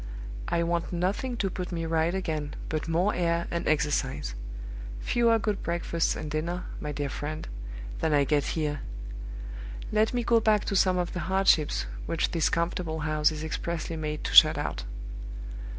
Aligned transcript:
I 0.47 0.63
want 0.63 0.91
nothing 0.91 1.37
to 1.37 1.51
put 1.51 1.71
me 1.71 1.85
right 1.85 2.15
again 2.15 2.55
but 2.69 2.87
more 2.87 3.13
air 3.13 3.45
and 3.51 3.67
exercise; 3.67 4.33
fewer 4.99 5.37
good 5.37 5.61
breakfasts 5.61 6.15
and 6.15 6.31
dinners, 6.31 6.61
my 6.79 6.91
dear 6.91 7.07
friend, 7.07 7.47
than 7.99 8.11
I 8.11 8.23
get 8.23 8.43
here. 8.57 8.81
Let 9.91 10.11
me 10.11 10.23
go 10.23 10.39
back 10.39 10.65
to 10.65 10.75
some 10.75 10.97
of 10.97 11.13
the 11.13 11.19
hardships 11.29 11.85
which 12.07 12.31
this 12.31 12.49
comfortable 12.49 13.01
house 13.01 13.31
is 13.31 13.43
expressly 13.43 13.95
made 13.95 14.23
to 14.23 14.33
shut 14.33 14.57
out. 14.57 14.85